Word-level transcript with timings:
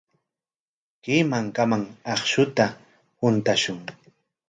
Kay 1.03 1.21
mankaman 1.31 1.83
akshuta 2.13 2.65
huntashun. 3.19 3.79